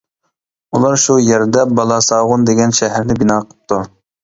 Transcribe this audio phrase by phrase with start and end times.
[0.77, 3.83] ئۇلار شۇ يەردە بالاساغۇن دېگەن شەھەرنى بىنا قىپتۇ.